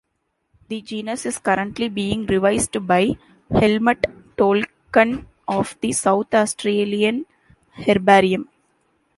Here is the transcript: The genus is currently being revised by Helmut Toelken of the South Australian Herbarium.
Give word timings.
The 0.67 0.81
genus 0.81 1.27
is 1.27 1.37
currently 1.37 1.87
being 1.87 2.25
revised 2.25 2.87
by 2.87 3.19
Helmut 3.51 4.07
Toelken 4.35 5.27
of 5.47 5.77
the 5.79 5.91
South 5.91 6.33
Australian 6.33 7.27
Herbarium. 7.73 8.49